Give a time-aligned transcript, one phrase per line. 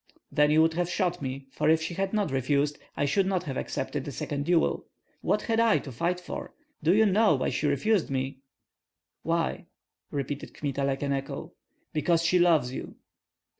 [0.31, 3.43] "Then you would have shot me, for if she had not refused I should not
[3.43, 4.87] have accepted a second duel.
[5.21, 6.55] What had I to fight for?
[6.81, 8.39] Do you know why she refused me?"
[9.21, 9.67] "Why?"
[10.09, 11.53] repeated Kmita, like an echo.
[11.93, 12.95] "Because she loves you."